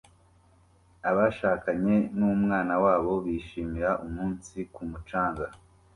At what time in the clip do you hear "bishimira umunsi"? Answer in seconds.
3.25-4.57